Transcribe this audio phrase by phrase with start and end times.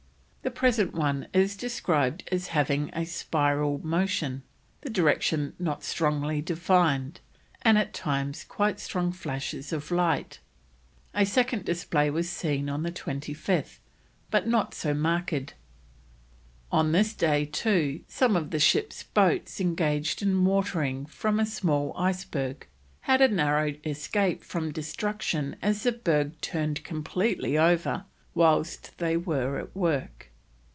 [0.43, 4.41] The present one is described as having a spiral motion,
[4.81, 7.19] the direction not strongly defined,
[7.61, 10.39] and at times strong flashes of light.
[11.13, 13.77] A second display was seen on the 25th,
[14.31, 15.53] but not so marked.
[16.71, 21.95] On this day, too, some of the ship's boats engaged in watering from a small
[21.95, 22.67] iceberg,
[23.01, 29.59] had a narrow escape from destruction as the berg turned completely over whilst they were
[29.59, 30.29] at work.